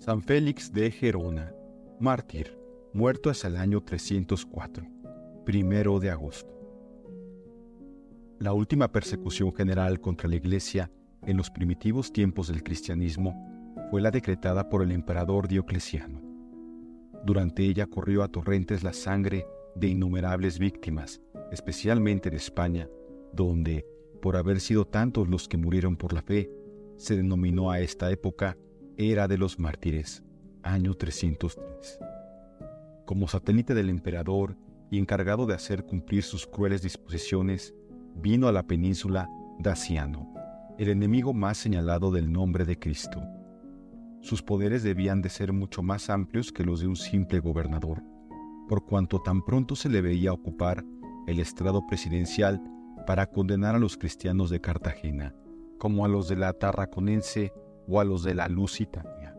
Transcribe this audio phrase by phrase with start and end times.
[0.00, 1.52] San Félix de Gerona,
[1.98, 2.58] mártir,
[2.94, 4.86] muerto hasta el año 304,
[5.44, 6.58] primero de agosto.
[8.38, 10.90] La última persecución general contra la Iglesia
[11.26, 13.34] en los primitivos tiempos del cristianismo
[13.90, 16.22] fue la decretada por el emperador Diocleciano.
[17.22, 21.20] Durante ella corrió a torrentes la sangre de innumerables víctimas,
[21.52, 22.88] especialmente de España,
[23.34, 23.84] donde,
[24.22, 26.50] por haber sido tantos los que murieron por la fe,
[26.96, 28.56] se denominó a esta época
[29.02, 30.22] Era de los Mártires,
[30.62, 31.98] año 303.
[33.06, 34.58] Como satélite del emperador
[34.90, 37.74] y encargado de hacer cumplir sus crueles disposiciones,
[38.14, 39.26] vino a la península
[39.58, 40.30] Daciano,
[40.78, 43.22] el enemigo más señalado del nombre de Cristo.
[44.20, 48.02] Sus poderes debían de ser mucho más amplios que los de un simple gobernador,
[48.68, 50.84] por cuanto tan pronto se le veía ocupar
[51.26, 52.62] el estrado presidencial
[53.06, 55.34] para condenar a los cristianos de Cartagena,
[55.78, 57.50] como a los de la Tarraconense
[57.90, 59.36] o a los de la Lusitania.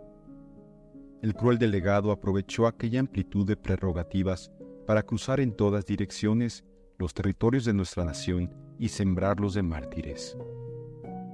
[1.21, 4.51] El cruel delegado aprovechó aquella amplitud de prerrogativas
[4.85, 6.65] para cruzar en todas direcciones
[6.97, 10.37] los territorios de nuestra nación y sembrarlos de mártires.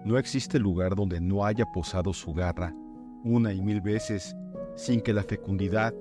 [0.06, 2.74] No existe lugar donde no haya posado su garra
[3.24, 4.36] una y mil veces
[4.76, 5.94] sin que la fecundidad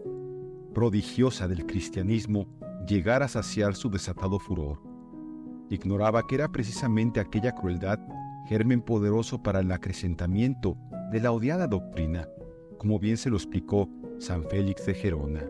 [0.74, 2.46] prodigiosa del cristianismo
[2.86, 4.80] llegara a saciar su desatado furor.
[5.70, 7.98] Ignoraba que era precisamente aquella crueldad
[8.46, 10.76] germen poderoso para el acrecentamiento
[11.10, 12.28] de la odiada doctrina,
[12.78, 15.44] como bien se lo explicó San Félix de Gerona.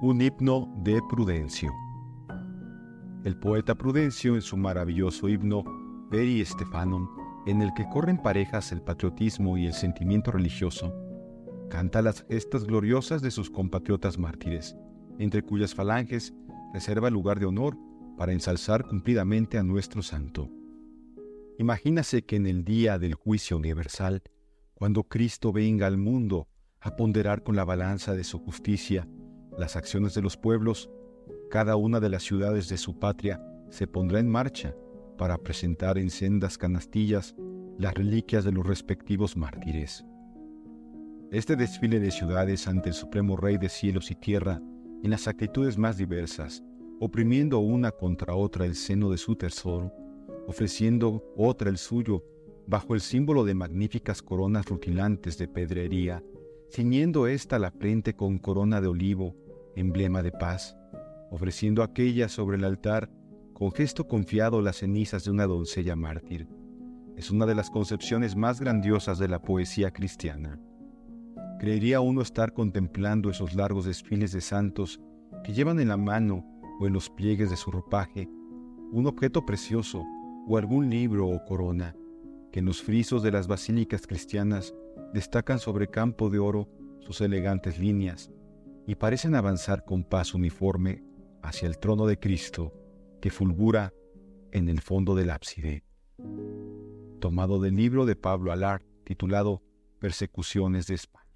[0.00, 1.70] Un himno de Prudencio.
[3.24, 5.64] El poeta Prudencio en su maravilloso himno
[6.10, 7.08] Veri Stefanon,
[7.46, 10.94] en el que corren parejas el patriotismo y el sentimiento religioso,
[11.68, 14.76] canta las gestas gloriosas de sus compatriotas mártires,
[15.18, 16.32] entre cuyas falanges
[16.72, 17.76] reserva lugar de honor
[18.16, 20.48] para ensalzar cumplidamente a nuestro santo.
[21.58, 24.22] Imagínase que en el día del juicio universal,
[24.74, 26.48] cuando Cristo venga al mundo
[26.80, 29.08] a ponderar con la balanza de su justicia
[29.56, 30.90] las acciones de los pueblos,
[31.50, 33.40] cada una de las ciudades de su patria
[33.70, 34.74] se pondrá en marcha
[35.16, 37.34] para presentar en sendas canastillas
[37.78, 40.04] las reliquias de los respectivos mártires.
[41.30, 44.60] Este desfile de ciudades ante el Supremo Rey de cielos y tierra,
[45.02, 46.62] en las actitudes más diversas,
[47.00, 49.92] oprimiendo una contra otra el seno de su tesoro,
[50.46, 52.24] ofreciendo otra el suyo
[52.66, 56.22] bajo el símbolo de magníficas coronas rutilantes de pedrería,
[56.70, 59.36] ciñendo ésta la frente con corona de olivo,
[59.76, 60.76] emblema de paz,
[61.30, 63.10] ofreciendo aquella sobre el altar
[63.52, 66.48] con gesto confiado las cenizas de una doncella mártir.
[67.16, 70.60] Es una de las concepciones más grandiosas de la poesía cristiana.
[71.58, 75.00] Creería uno estar contemplando esos largos desfiles de santos
[75.42, 76.44] que llevan en la mano
[76.78, 78.28] o en los pliegues de su ropaje
[78.92, 80.04] un objeto precioso
[80.46, 81.96] o algún libro o corona,
[82.52, 84.74] que en los frisos de las basílicas cristianas
[85.12, 86.68] destacan sobre campo de oro
[87.00, 88.30] sus elegantes líneas
[88.86, 91.02] y parecen avanzar con paso uniforme
[91.42, 92.72] hacia el trono de Cristo
[93.20, 93.92] que fulgura
[94.52, 95.82] en el fondo del ábside.
[97.20, 99.62] Tomado del libro de Pablo Alar titulado
[99.98, 101.26] Persecuciones de España.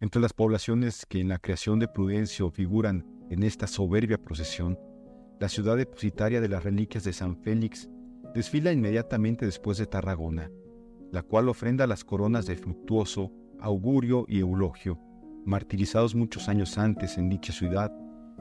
[0.00, 4.78] Entre las poblaciones que en la creación de Prudencio figuran en esta soberbia procesión,
[5.40, 7.88] la ciudad depositaria de las reliquias de San Félix,
[8.34, 10.50] desfila inmediatamente después de Tarragona,
[11.10, 14.98] la cual ofrenda las coronas de Fructuoso, Augurio y Eulogio,
[15.44, 17.92] martirizados muchos años antes en dicha ciudad,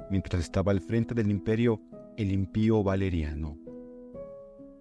[0.10, 1.82] mientras estaba al frente del imperio
[2.18, 3.58] el impío Valeriano.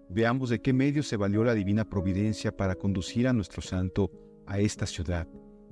[0.09, 4.11] Veamos de qué medio se valió la divina providencia para conducir a nuestro santo
[4.45, 5.27] a esta ciudad,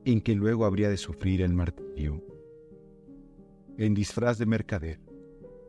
[0.05, 2.23] en que luego habría de sufrir el martirio.
[3.77, 4.99] En disfraz de mercader,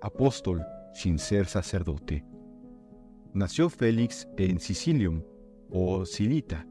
[0.01, 2.25] apóstol sin ser sacerdote.
[3.33, 5.23] Nació Félix en Sicilium
[5.71, 6.67] o Silita,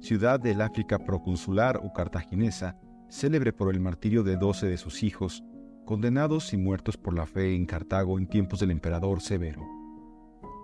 [0.00, 2.76] ciudad del África proconsular o cartaginesa,
[3.08, 5.44] célebre por el martirio de doce de sus hijos,
[5.84, 9.62] condenados y muertos por la fe en Cartago en tiempos del emperador Severo.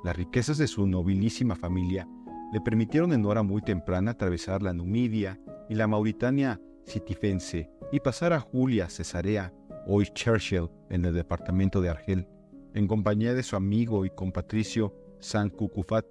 [0.05, 2.09] Las riquezas de su nobilísima familia
[2.53, 5.39] le permitieron en hora muy temprana atravesar la Numidia
[5.69, 9.53] y la Mauritania citifense y pasar a Julia Cesarea
[9.91, 12.29] hoy Churchill, en el departamento de Argel,
[12.75, 16.05] en compañía de su amigo y compatricio San Cucufat,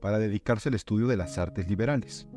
[0.00, 2.28] para dedicarse al estudio de las artes liberales.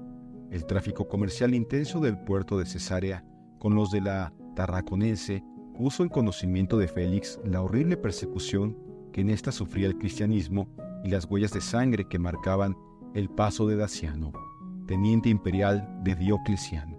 [0.50, 3.23] El tráfico comercial intenso del puerto de Cesarea
[3.59, 5.44] con los de la Tarraconense
[5.77, 8.75] puso en conocimiento de Félix la horrible persecución
[9.13, 10.67] que en ésta sufría el cristianismo
[11.03, 12.75] y las huellas de sangre que marcaban
[13.13, 14.33] el paso de Daciano,
[14.88, 16.97] teniente imperial de Diocleciano.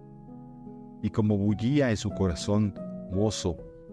[1.02, 2.74] Y como bullía en su corazón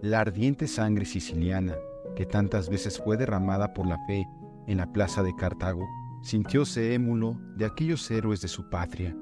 [0.02, 1.74] la ardiente sangre siciliana
[2.14, 4.26] que tantas veces fue derramada por la fe
[4.66, 5.86] en la plaza de Cartago,
[6.22, 9.16] sintióse émulo de aquellos héroes de su patria,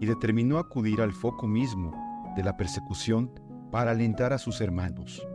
[0.00, 1.92] y determinó acudir al foco mismo
[2.36, 3.30] de la persecución
[3.70, 5.26] para alentar a sus hermanos.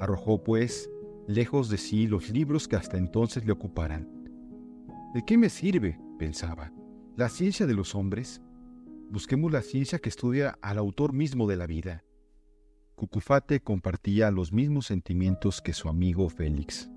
[0.00, 0.88] Arrojó, pues,
[1.26, 4.08] lejos de sí los libros que hasta entonces le ocuparan.
[5.14, 5.98] ¿De qué me sirve?
[6.18, 6.72] pensaba.
[7.16, 8.40] ¿La ciencia de los hombres?
[9.10, 12.04] Busquemos la ciencia que estudia al autor mismo de la vida.
[12.98, 16.90] Cucufate compartía los mismos sentimientos que su amigo Félix.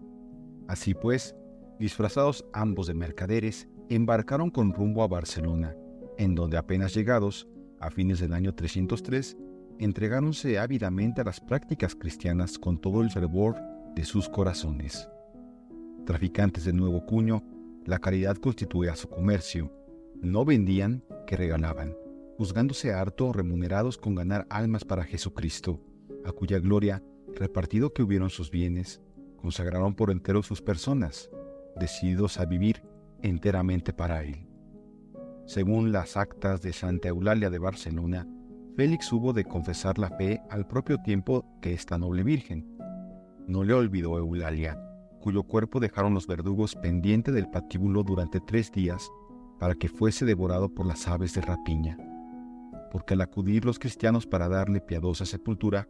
[0.67, 1.35] Así pues,
[1.79, 5.75] disfrazados ambos de mercaderes, embarcaron con rumbo a Barcelona,
[6.17, 7.47] en donde apenas llegados,
[7.79, 9.37] a fines del año 303,
[9.77, 13.57] entregáronse ávidamente a las prácticas cristianas con todo el fervor
[13.93, 15.07] de sus corazones.
[16.07, 17.43] Traficantes de nuevo cuño,
[17.85, 19.71] la caridad constituía su comercio.
[20.19, 21.95] No vendían, que regalaban,
[22.39, 25.79] juzgándose harto remunerados con ganar almas para Jesucristo,
[26.25, 27.03] a cuya gloria,
[27.35, 29.01] repartido que hubieron sus bienes,
[29.37, 31.29] consagraron por entero sus personas,
[31.79, 32.83] decididos a vivir
[33.21, 34.47] enteramente para Él.
[35.45, 38.27] Según las actas de Santa Eulalia de Barcelona,
[38.75, 42.65] Félix hubo de confesar la fe al propio tiempo que esta noble virgen.
[43.47, 44.79] No le olvidó Eulalia,
[45.19, 49.09] cuyo cuerpo dejaron los verdugos pendiente del patíbulo durante tres días
[49.59, 51.97] para que fuese devorado por las aves de rapiña.
[52.91, 55.87] Porque al acudir los cristianos para darle piadosa sepultura,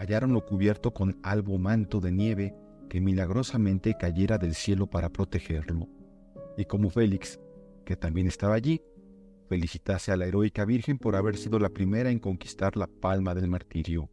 [0.00, 2.54] hallaronlo cubierto con albo manto de nieve
[2.88, 5.88] que milagrosamente cayera del cielo para protegerlo.
[6.56, 7.38] Y como Félix,
[7.84, 8.80] que también estaba allí,
[9.50, 13.48] felicitase a la heroica Virgen por haber sido la primera en conquistar la palma del
[13.48, 14.10] martirio.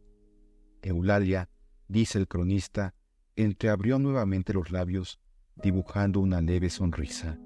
[0.82, 1.48] Eulalia,
[1.88, 2.94] dice el cronista,
[3.34, 5.18] entreabrió nuevamente los labios,
[5.56, 7.38] dibujando una leve sonrisa.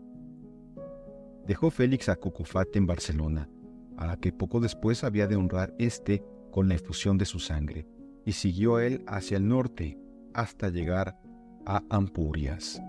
[1.46, 3.48] Dejó Félix a Cucufate en Barcelona,
[3.96, 7.86] a la que poco después había de honrar éste con la efusión de su sangre,
[8.24, 9.98] y siguió él hacia el norte
[10.34, 11.18] hasta llegar
[11.66, 12.80] a Ampurias.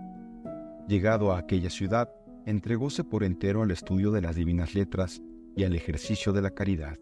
[0.87, 2.09] Llegado a aquella ciudad,
[2.45, 5.21] entregóse por entero al estudio de las divinas letras
[5.55, 6.97] y al ejercicio de la caridad.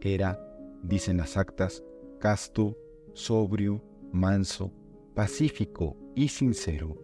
[0.00, 0.38] Era,
[0.82, 1.82] dicen las actas,
[2.20, 2.76] casto,
[3.14, 3.82] sobrio,
[4.12, 4.72] manso,
[5.14, 6.96] pacífico y sincero,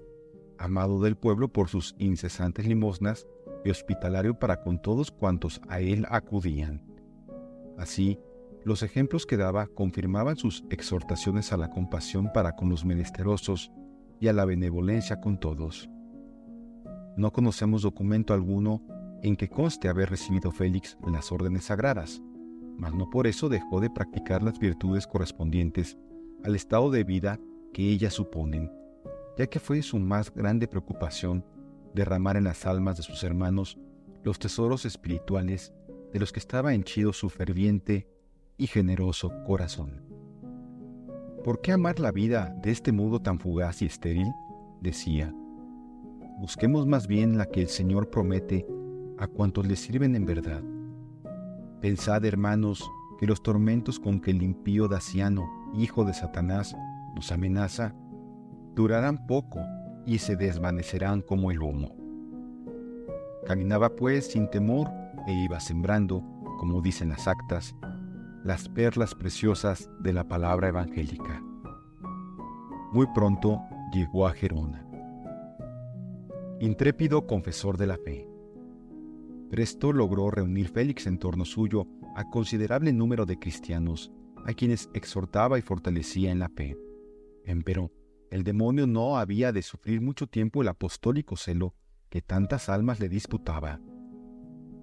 [0.59, 3.27] amado del pueblo por sus incesantes limosnas
[3.65, 6.83] y hospitalario para con todos cuantos a él acudían.
[7.79, 8.19] Así,
[8.65, 13.71] los ejemplos que daba confirmaban sus exhortaciones a la compasión para con los menesterosos
[14.21, 15.91] y a la benevolencia con todos.
[17.17, 18.83] No conocemos documento alguno
[19.23, 22.23] en que conste haber recibido Félix las órdenes sagradas,
[22.79, 25.99] mas no por eso dejó de practicar las virtudes correspondientes
[26.43, 27.39] al estado de vida
[27.73, 28.73] que ellas suponen,
[29.37, 31.45] ya que fue su más grande preocupación
[31.95, 33.79] derramar en las almas de sus hermanos
[34.25, 35.73] los tesoros espirituales
[36.13, 38.09] de los que estaba henchido su ferviente
[38.57, 40.03] y generoso corazón.
[41.45, 44.29] ¿Por qué amar la vida de este modo tan fugaz y estéril?
[44.81, 45.35] decía.
[46.39, 48.67] Busquemos más bien la que el Señor promete
[49.19, 50.63] a cuantos le sirven en verdad.
[51.81, 52.83] Pensad, hermanos,
[53.19, 56.75] que los tormentos con que el impío Daciano, hijo de Satanás,
[57.15, 57.95] nos amenaza,
[58.75, 59.61] durarán poco
[60.07, 61.95] y se desvanecerán como el humo.
[63.47, 64.89] Caminaba pues sin temor
[65.27, 66.23] e iba sembrando,
[66.59, 67.75] como dicen las actas,
[68.45, 71.43] las perlas preciosas de la palabra evangélica.
[72.93, 74.87] Muy pronto llegó a Gerona.
[76.61, 78.29] Intrépido confesor de la fe.
[79.51, 84.13] Presto logró reunir Félix en torno suyo a considerable número de cristianos,
[84.45, 86.77] a quienes exhortaba y fortalecía en la fe.
[87.47, 87.93] Empero,
[88.31, 91.75] el demonio no había de sufrir mucho tiempo el apostólico celo
[92.11, 93.81] que tantas almas le disputaba.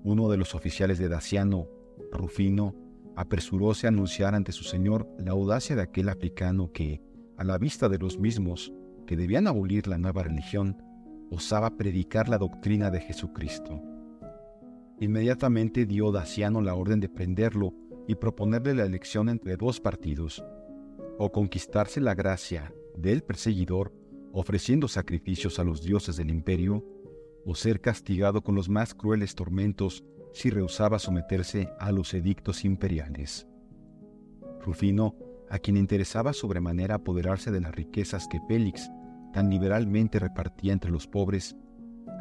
[0.03, 1.67] Uno de los oficiales de Daciano,
[2.11, 2.73] Rufino,
[3.21, 7.01] apresuróse a anunciar ante su señor la audacia de aquel africano que,
[7.37, 8.73] a la vista de los mismos
[9.05, 10.77] que debían abolir la nueva religión,
[11.29, 13.81] osaba predicar la doctrina de Jesucristo.
[14.99, 17.73] Inmediatamente dio Daciano la orden de prenderlo
[18.07, 20.43] y proponerle la elección entre dos partidos,
[21.19, 23.93] o conquistarse la gracia del perseguidor
[24.33, 26.83] ofreciendo sacrificios a los dioses del imperio,
[27.45, 33.47] o ser castigado con los más crueles tormentos si rehusaba someterse a los edictos imperiales.
[34.61, 35.15] Rufino,
[35.49, 38.89] a quien interesaba sobremanera apoderarse de las riquezas que Félix
[39.33, 41.55] tan liberalmente repartía entre los pobres,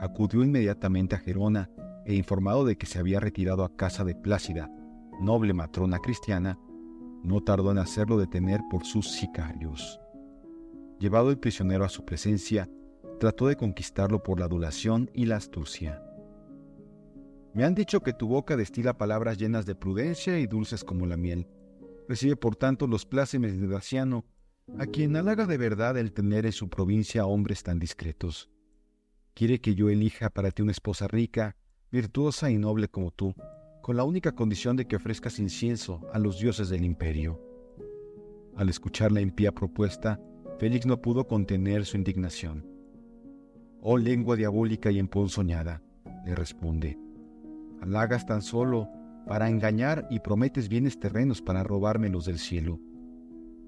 [0.00, 1.70] acudió inmediatamente a Gerona
[2.04, 4.70] e informado de que se había retirado a casa de Plácida,
[5.20, 6.58] noble matrona cristiana,
[7.22, 10.00] no tardó en hacerlo detener por sus sicarios.
[10.98, 12.68] Llevado el prisionero a su presencia,
[13.18, 16.02] trató de conquistarlo por la adulación y la astucia.
[17.52, 21.16] Me han dicho que tu boca destila palabras llenas de prudencia y dulces como la
[21.16, 21.48] miel.
[22.08, 24.24] Recibe por tanto los plácemes de Daciano,
[24.78, 28.50] a quien halaga de verdad el tener en su provincia hombres tan discretos.
[29.34, 31.56] Quiere que yo elija para ti una esposa rica,
[31.90, 33.34] virtuosa y noble como tú,
[33.82, 37.42] con la única condición de que ofrezcas incienso a los dioses del imperio.
[38.56, 40.20] Al escuchar la impía propuesta,
[40.58, 42.68] Félix no pudo contener su indignación.
[43.80, 45.82] Oh lengua diabólica y emponzoñada,
[46.24, 46.98] le responde,
[47.80, 48.88] halagas tan solo
[49.26, 52.80] para engañar y prometes bienes terrenos para robármelos del cielo.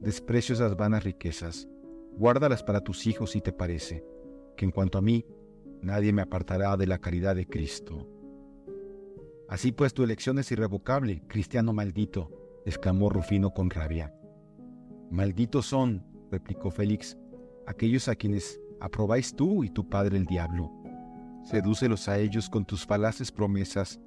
[0.00, 1.68] Desprecio esas vanas riquezas,
[2.16, 4.04] guárdalas para tus hijos si te parece,
[4.56, 5.24] que en cuanto a mí,
[5.80, 8.08] nadie me apartará de la caridad de Cristo.
[9.48, 12.30] Así pues tu elección es irrevocable, cristiano maldito,
[12.64, 14.14] exclamó Rufino con rabia.
[15.10, 17.18] Malditos son, replicó Félix,
[17.66, 20.72] aquellos a quienes aprobáis tú y tu padre el diablo.
[21.44, 24.00] Sedúcelos a ellos con tus falaces promesas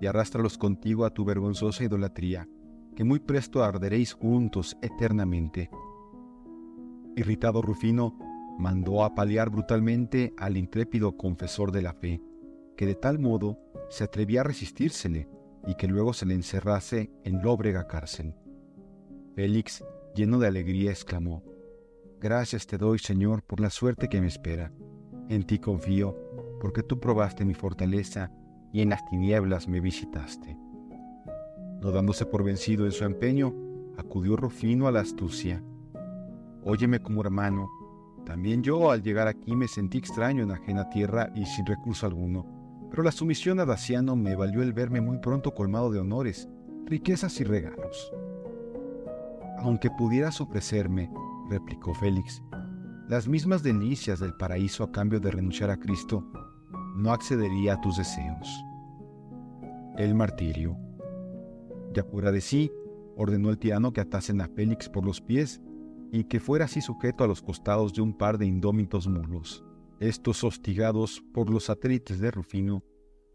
[0.00, 2.48] y arrástralos contigo a tu vergonzosa idolatría,
[2.94, 5.70] que muy presto arderéis juntos eternamente.
[7.16, 8.16] Irritado Rufino
[8.58, 12.20] mandó apalear brutalmente al intrépido confesor de la fe,
[12.76, 15.28] que de tal modo se atrevía a resistírsele
[15.66, 18.34] y que luego se le encerrase en lóbrega cárcel.
[19.34, 21.42] Félix, lleno de alegría, exclamó,
[22.20, 24.72] Gracias te doy, Señor, por la suerte que me espera.
[25.28, 26.16] En ti confío,
[26.66, 28.28] porque tú probaste mi fortaleza
[28.72, 30.58] y en las tinieblas me visitaste.
[31.80, 33.54] No dándose por vencido en su empeño,
[33.96, 35.62] acudió Rufino a la astucia.
[36.64, 37.68] Óyeme como hermano,
[38.24, 42.44] también yo al llegar aquí me sentí extraño en ajena tierra y sin recurso alguno,
[42.90, 46.48] pero la sumisión a Daciano me valió el verme muy pronto colmado de honores,
[46.84, 48.10] riquezas y regalos.
[49.60, 51.12] Aunque pudieras ofrecerme,
[51.48, 52.42] replicó Félix,
[53.08, 56.28] las mismas delicias del paraíso a cambio de renunciar a Cristo,
[56.96, 58.64] no accedería a tus deseos.
[59.96, 60.76] El martirio.
[61.92, 62.72] Ya fuera de sí,
[63.16, 65.60] ordenó el tirano que atasen a Félix por los pies
[66.10, 69.64] y que fuera así sujeto a los costados de un par de indómitos mulos.
[70.00, 72.82] Estos, hostigados por los satélites de Rufino,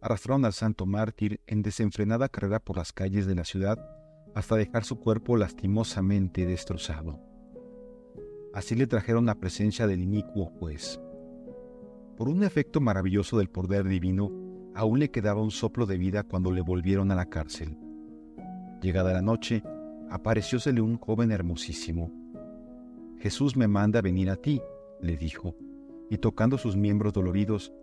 [0.02, 3.78] arrastraron al santo mártir en desenfrenada carrera por las calles de la ciudad
[4.34, 7.20] hasta dejar su cuerpo lastimosamente destrozado.
[8.54, 11.00] Así le trajeron la presencia del inicuo juez.
[12.22, 14.32] Por un efecto maravilloso del poder divino,
[14.76, 17.80] aún le quedaba un soplo de vida cuando le volvieron a la cárcel.
[18.80, 19.64] Llegada la noche,
[20.08, 22.12] apareciósele un joven hermosísimo,
[23.18, 24.62] Jesús me manda venir a ti,
[25.02, 25.56] le dijo,
[26.12, 27.74] y tocando sus miembros doloridos,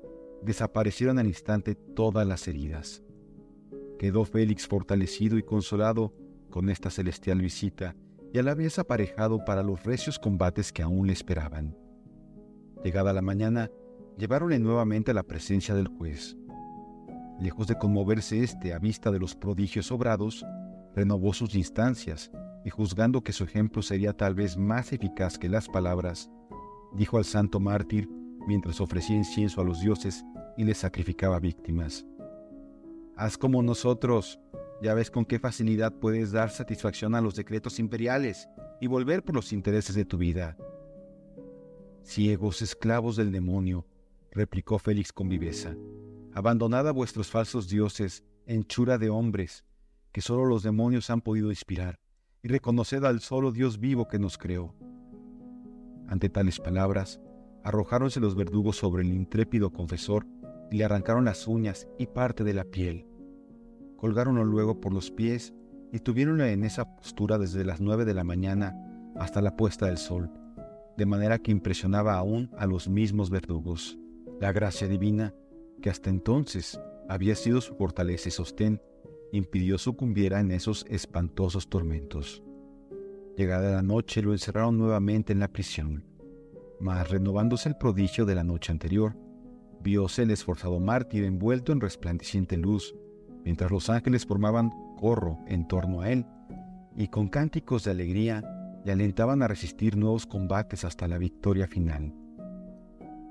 [0.45, 3.03] desaparecieron al instante todas las heridas.
[3.99, 6.15] Quedó Félix fortalecido y consolado
[6.49, 7.97] con esta celestial visita
[8.33, 11.77] y a la vez aparejado para los recios combates que aún le esperaban.
[12.85, 13.69] Llegada la mañana,
[14.19, 16.37] lleváronle nuevamente a la presencia del juez.
[17.41, 20.45] Lejos de conmoverse éste a vista de los prodigios obrados,
[20.95, 22.33] renovó sus instancias
[22.65, 26.31] y juzgando que su ejemplo sería tal vez más eficaz que las palabras,
[26.95, 28.09] dijo al santo mártir
[28.47, 30.25] mientras ofrecía incienso a los dioses
[30.57, 32.05] y les sacrificaba víctimas.
[33.17, 34.41] Haz como nosotros,
[34.83, 38.49] ya ves con qué facilidad puedes dar satisfacción a los decretos imperiales
[38.81, 40.57] y volver por los intereses de tu vida.
[42.03, 43.87] Ciegos esclavos del demonio,
[44.33, 45.77] replicó Félix con viveza,
[46.33, 49.65] abandonad a vuestros falsos dioses, enchura de hombres,
[50.13, 51.99] que solo los demonios han podido inspirar
[52.43, 54.75] y reconoced al solo Dios vivo que nos creó.
[56.09, 57.21] Ante tales palabras,
[57.65, 60.27] arrojáronse los verdugos sobre el intrépido confesor
[60.71, 63.07] y le arrancaron las uñas y parte de la piel.
[63.97, 65.55] Colgáronlo luego por los pies
[65.93, 68.75] y tuviéronlo en esa postura desde las nueve de la mañana
[69.17, 70.31] hasta la puesta del sol,
[70.97, 73.99] de manera que impresionaba aún a los mismos verdugos.
[74.41, 75.35] La gracia divina,
[75.83, 78.81] que hasta entonces había sido su fortaleza y sostén,
[79.33, 82.43] impidió sucumbiera en esos espantosos tormentos.
[83.37, 86.05] Llegada la noche lo encerraron nuevamente en la prisión,
[86.79, 89.17] mas renovándose el prodigio de la noche anterior,
[89.81, 92.95] vióse el esforzado mártir envuelto en resplandeciente luz,
[93.45, 96.27] mientras los ángeles formaban corro en torno a él,
[96.97, 98.43] y con cánticos de alegría
[98.85, 102.15] le alentaban a resistir nuevos combates hasta la victoria final.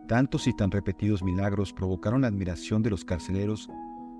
[0.07, 3.69] Tantos y tan repetidos milagros provocaron la admiración de los carceleros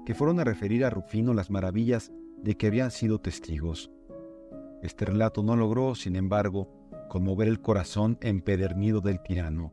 [0.06, 2.12] que fueron a referir a Rufino las maravillas
[2.44, 3.90] de que habían sido testigos.
[4.82, 6.70] Este relato no logró, sin embargo,
[7.10, 9.72] conmover el corazón empedernido del tirano,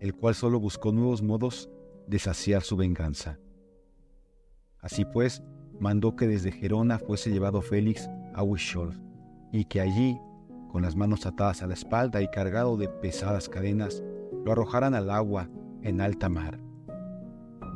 [0.00, 1.70] el cual solo buscó nuevos modos
[2.06, 3.38] de saciar su venganza.
[4.80, 5.42] Así pues,
[5.78, 9.00] mandó que desde Gerona fuese llevado Félix a Wischold,
[9.52, 10.18] y que allí,
[10.70, 14.02] con las manos atadas a la espalda y cargado de pesadas cadenas,
[14.44, 15.48] lo arrojaran al agua
[15.82, 16.58] en alta mar.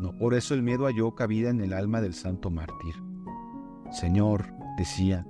[0.00, 2.94] No por eso el miedo halló cabida en el alma del santo mártir.
[3.90, 4.46] Señor,
[4.76, 5.26] decía,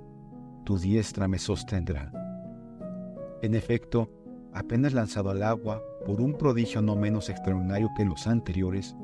[0.65, 2.11] tu diestra me sostendrá.
[3.41, 4.11] En efecto,
[4.53, 8.95] apenas lanzado al agua por un prodigio no menos extraordinario que los anteriores,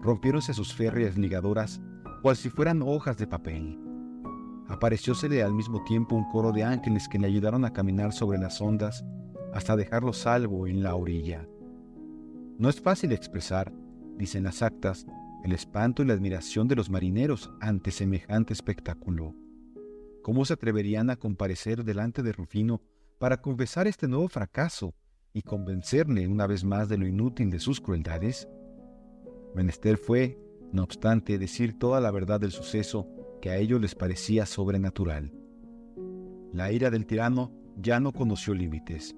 [0.00, 1.80] rompiéronse sus férreas ligadoras
[2.22, 3.78] cual si fueran hojas de papel.
[4.68, 8.60] apareciósele al mismo tiempo un coro de ángeles que le ayudaron a caminar sobre las
[8.60, 9.04] ondas
[9.52, 11.46] hasta dejarlo salvo en la orilla.
[12.56, 13.72] No es fácil expresar,
[14.16, 15.06] dicen las actas,
[15.44, 19.34] el espanto y la admiración de los marineros ante semejante espectáculo.
[20.22, 22.80] ¿Cómo se atreverían a comparecer delante de Rufino
[23.18, 24.94] para confesar este nuevo fracaso
[25.32, 28.48] y convencerle una vez más de lo inútil de sus crueldades?
[29.54, 30.38] Menester fue,
[30.72, 33.08] no obstante, decir toda la verdad del suceso
[33.42, 35.32] que a ellos les parecía sobrenatural.
[36.52, 39.16] La ira del tirano ya no conoció límites.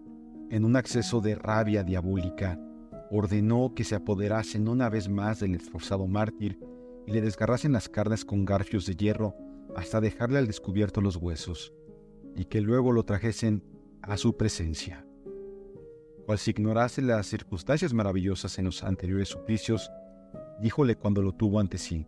[0.50, 2.58] En un acceso de rabia diabólica,
[3.10, 6.58] ordenó que se apoderasen una vez más del esforzado mártir
[7.06, 9.34] y le desgarrasen las carnes con garfios de hierro
[9.76, 11.72] hasta dejarle al descubierto los huesos,
[12.34, 13.62] y que luego lo trajesen
[14.02, 15.06] a su presencia.
[16.24, 19.90] Cual si ignorase las circunstancias maravillosas en los anteriores suplicios,
[20.60, 22.06] díjole cuando lo tuvo ante sí,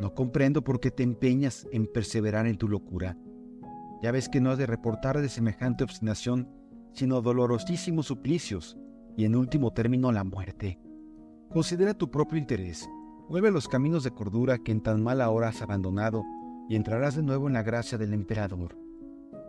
[0.00, 3.16] no comprendo por qué te empeñas en perseverar en tu locura.
[4.02, 6.48] Ya ves que no has de reportar de semejante obstinación,
[6.92, 8.76] sino dolorosísimos suplicios,
[9.16, 10.78] y en último término la muerte.
[11.50, 12.88] Considera tu propio interés,
[13.28, 16.24] vuelve a los caminos de cordura que en tan mala hora has abandonado,
[16.68, 18.76] y entrarás de nuevo en la gracia del emperador.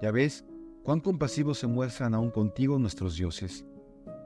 [0.02, 0.46] Ya ves
[0.84, 3.66] cuán compasivos se muestran aún contigo nuestros dioses.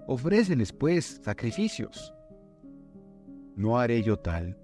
[0.07, 2.13] Ofréceles, pues, sacrificios.
[3.55, 4.57] No haré yo tal,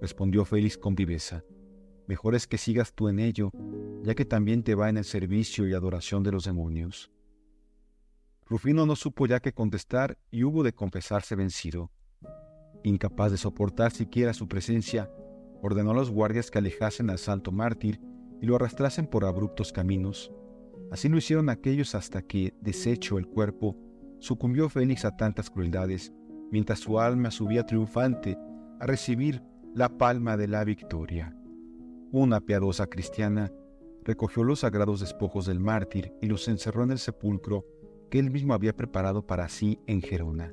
[0.00, 1.42] respondió Félix con viveza.
[2.06, 3.50] Mejor es que sigas tú en ello,
[4.02, 7.10] ya que también te va en el servicio y adoración de los demonios.
[8.50, 11.92] Rufino no supo ya qué contestar y hubo de confesarse vencido.
[12.82, 15.08] Incapaz de soportar siquiera su presencia,
[15.62, 18.00] ordenó a los guardias que alejasen al santo mártir
[18.42, 20.32] y lo arrastrasen por abruptos caminos.
[20.90, 23.76] Así lo hicieron aquellos hasta que, deshecho el cuerpo,
[24.18, 26.12] sucumbió Félix a tantas crueldades,
[26.50, 28.36] mientras su alma subía triunfante
[28.80, 29.44] a recibir
[29.76, 31.36] la palma de la victoria.
[32.10, 33.52] Una piadosa cristiana
[34.02, 37.64] recogió los sagrados despojos del mártir y los encerró en el sepulcro
[38.10, 40.52] que él mismo había preparado para sí en Gerona.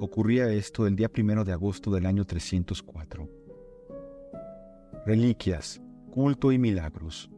[0.00, 3.28] Ocurría esto el día primero de agosto del año 304.
[5.06, 7.30] Reliquias, culto y milagros.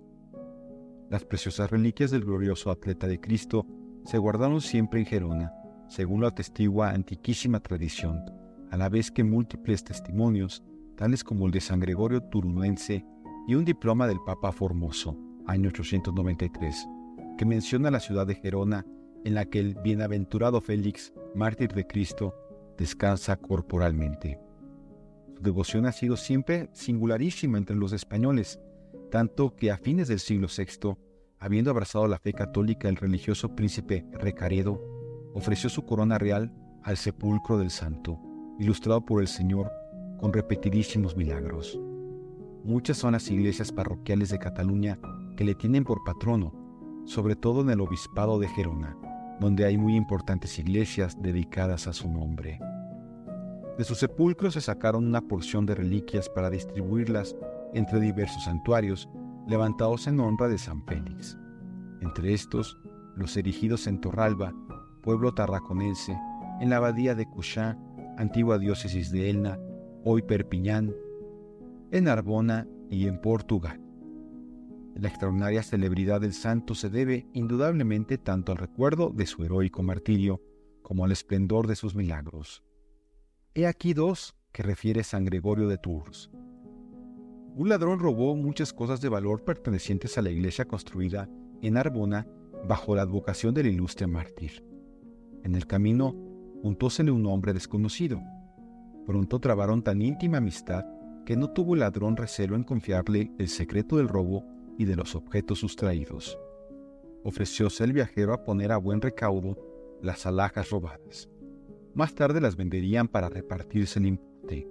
[1.11, 3.67] Las preciosas reliquias del glorioso atleta de Cristo
[4.05, 5.53] se guardaron siempre en Gerona,
[5.89, 8.25] según lo atestigua antiquísima tradición,
[8.71, 10.65] a la vez que múltiples testimonios
[10.97, 13.05] tales como el de San Gregorio Turunense
[13.47, 16.89] y un diploma del Papa Formoso, año 893,
[17.37, 18.85] que menciona la ciudad de Gerona
[19.27, 22.33] en la que el bienaventurado Félix, mártir de Cristo,
[22.79, 24.39] descansa corporalmente.
[25.35, 28.61] Su devoción ha sido siempre singularísima entre los españoles,
[29.11, 30.97] tanto que a fines del siglo VI,
[31.41, 34.81] habiendo abrazado la fe católica, el religioso príncipe Recaredo
[35.35, 38.21] ofreció su corona real al sepulcro del santo,
[38.61, 39.73] ilustrado por el Señor
[40.21, 41.81] con repetidísimos milagros.
[42.63, 45.01] Muchas son las iglesias parroquiales de Cataluña
[45.37, 48.97] que le tienen por patrono, sobre todo en el obispado de Gerona,
[49.41, 52.59] donde hay muy importantes iglesias dedicadas a su nombre.
[53.79, 57.37] De su sepulcro se sacaron una porción de reliquias para distribuirlas
[57.75, 59.09] entre diversos santuarios
[59.47, 61.37] levantados en honra de San Félix.
[62.01, 62.79] Entre estos,
[63.17, 64.55] los erigidos en Torralba,
[65.03, 66.19] pueblo tarraconense,
[66.61, 67.79] en la abadía de Cuchá,
[68.17, 69.59] antigua diócesis de Elna,
[70.05, 70.95] hoy Perpiñán,
[71.91, 73.86] en Arbona y en Portugal.
[74.99, 80.41] La extraordinaria celebridad del santo se debe indudablemente tanto al recuerdo de su heroico martirio
[80.83, 82.65] como al esplendor de sus milagros.
[83.55, 86.31] He aquí dos que refiere San Gregorio de Tours.
[87.55, 91.29] Un ladrón robó muchas cosas de valor pertenecientes a la iglesia construida
[91.61, 92.27] en Arbona
[92.67, 94.65] bajo la advocación del ilustre mártir.
[95.45, 96.15] En el camino
[96.63, 98.21] juntósele un hombre desconocido,
[99.07, 100.85] Pronto trabaron tan íntima amistad
[101.25, 104.45] que no tuvo el ladrón recelo en confiarle el secreto del robo
[104.79, 106.39] y de los objetos sustraídos.
[107.25, 109.57] Ofrecióse el viajero a poner a buen recaudo
[110.03, 111.29] las alhajas robadas.
[111.95, 114.69] Más tarde las venderían para repartirse el importe.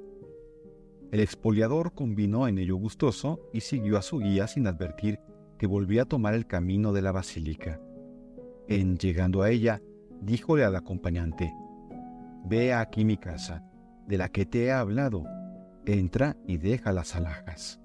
[1.12, 5.20] El expoliador convinó en ello gustoso y siguió a su guía sin advertir
[5.58, 7.82] que volvía a tomar el camino de la basílica.
[8.68, 9.82] En llegando a ella,
[10.22, 11.54] díjole al acompañante,
[12.48, 13.64] Ve aquí mi casa
[14.08, 15.26] de la que te he hablado,
[15.86, 17.80] entra y deja las alhajas.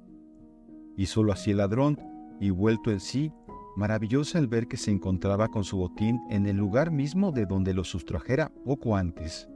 [0.96, 1.98] Y solo así el ladrón,
[2.40, 3.32] y vuelto en sí,
[3.76, 7.74] maravilloso al ver que se encontraba con su botín en el lugar mismo de donde
[7.74, 9.48] lo sustrajera poco antes.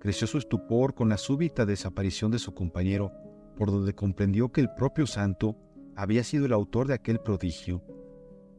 [0.00, 3.12] Creció su estupor con la súbita desaparición de su compañero,
[3.56, 5.56] por donde comprendió que el propio santo
[5.96, 7.82] había sido el autor de aquel prodigio.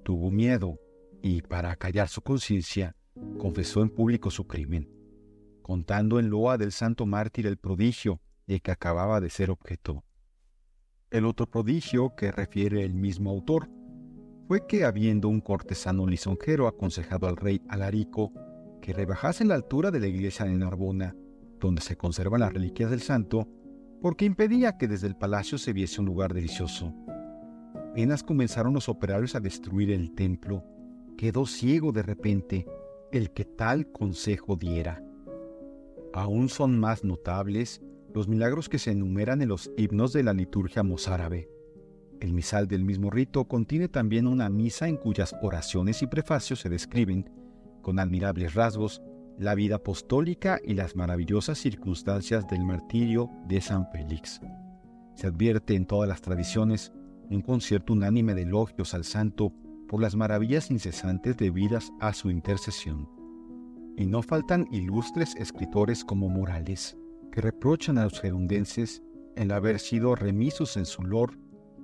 [0.03, 0.79] Tuvo miedo
[1.21, 2.95] y, para acallar su conciencia,
[3.37, 4.95] confesó en público su crimen
[5.65, 10.03] contando en loa del santo mártir el prodigio de que acababa de ser objeto.
[11.11, 13.69] El otro prodigio que refiere el mismo autor
[14.47, 18.33] fue que habiendo un cortesano lisonjero aconsejado al rey Alarico
[18.81, 21.15] que rebajase la altura de la iglesia de Narbona,
[21.59, 23.47] donde se conservan las reliquias del santo,
[24.01, 26.93] porque impedía que desde el palacio se viese un lugar delicioso.
[27.75, 30.63] Apenas comenzaron los operarios a destruir el templo,
[31.17, 32.65] quedó ciego de repente
[33.11, 35.03] el que tal consejo diera.
[36.13, 37.81] Aún son más notables
[38.15, 41.49] los milagros que se enumeran en los himnos de la liturgia mozárabe.
[42.21, 46.69] El misal del mismo rito contiene también una misa en cuyas oraciones y prefacios se
[46.69, 47.29] describen,
[47.81, 49.01] con admirables rasgos,
[49.37, 54.39] la vida apostólica y las maravillosas circunstancias del martirio de San Félix.
[55.15, 56.93] Se advierte en todas las tradiciones
[57.29, 59.51] un concierto unánime de elogios al santo
[59.89, 63.09] por las maravillas incesantes debidas a su intercesión.
[63.97, 66.97] Y no faltan ilustres escritores como Morales,
[67.35, 69.03] que reprochan a los gerundenses
[69.35, 71.37] el haber sido remisos en su lor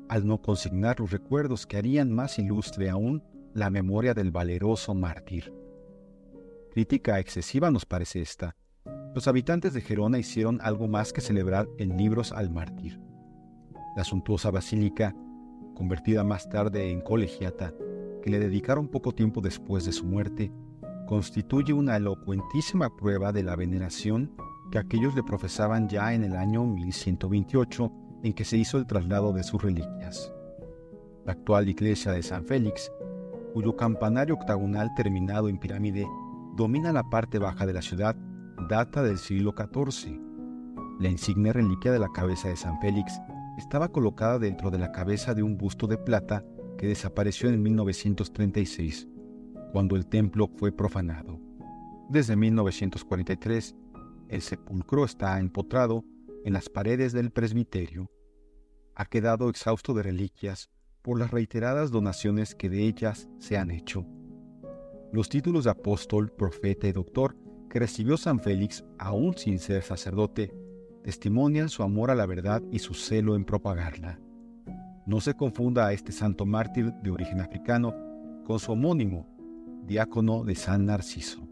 [0.07, 3.21] al no consignar los recuerdos que harían más ilustre aún
[3.53, 5.53] la memoria del valeroso mártir.
[6.71, 8.55] Crítica excesiva nos parece esta.
[9.13, 12.97] Los habitantes de Gerona hicieron algo más que celebrar en libros al mártir.
[13.97, 15.13] La suntuosa basílica,
[15.75, 17.73] convertida más tarde en colegiata,
[18.23, 20.49] que le dedicaron poco tiempo después de su muerte,
[21.11, 24.31] constituye una elocuentísima prueba de la veneración
[24.71, 27.91] que aquellos le profesaban ya en el año 1128
[28.23, 30.31] en que se hizo el traslado de sus reliquias.
[31.25, 32.89] La actual iglesia de San Félix,
[33.53, 36.07] cuyo campanario octagonal terminado en pirámide
[36.55, 38.15] domina la parte baja de la ciudad,
[38.69, 40.17] data del siglo XIV.
[41.01, 43.19] La insigne reliquia de la cabeza de San Félix
[43.57, 46.45] estaba colocada dentro de la cabeza de un busto de plata
[46.77, 49.09] que desapareció en 1936,
[49.71, 51.39] cuando el templo fue profanado.
[52.09, 53.75] Desde 1943,
[54.29, 56.03] el sepulcro está empotrado
[56.43, 58.11] en las paredes del presbiterio.
[58.95, 60.69] Ha quedado exhausto de reliquias
[61.01, 64.05] por las reiteradas donaciones que de ellas se han hecho.
[65.11, 67.35] Los títulos de apóstol, profeta y doctor
[67.69, 70.53] que recibió San Félix, aún sin ser sacerdote,
[71.03, 74.19] testimonian su amor a la verdad y su celo en propagarla.
[75.05, 77.95] No se confunda a este santo mártir de origen africano
[78.45, 79.27] con su homónimo,
[79.87, 81.50] diácono de San Narciso.